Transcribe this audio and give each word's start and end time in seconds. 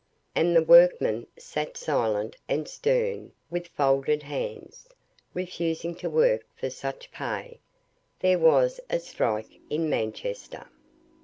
And 0.33 0.55
the 0.55 0.63
workmen 0.63 1.27
sat 1.37 1.77
silent 1.77 2.35
and 2.49 2.67
stern 2.67 3.33
with 3.51 3.67
folded 3.67 4.23
hands, 4.23 4.89
refusing 5.35 5.93
to 5.97 6.09
work 6.09 6.41
for 6.55 6.71
such 6.71 7.11
pay. 7.11 7.59
There 8.19 8.39
was 8.39 8.79
a 8.89 8.97
strike 8.97 9.59
in 9.69 9.91
Manchester. 9.91 10.65